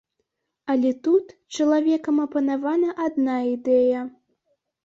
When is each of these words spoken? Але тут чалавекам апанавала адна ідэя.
Але 0.73 0.93
тут 1.07 1.25
чалавекам 1.59 2.15
апанавала 2.25 2.89
адна 3.07 3.37
ідэя. 3.55 4.01